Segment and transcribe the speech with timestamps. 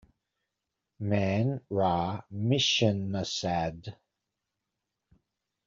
[1.11, 1.47] Man
[1.77, 1.97] ra
[2.47, 3.81] mishenasad.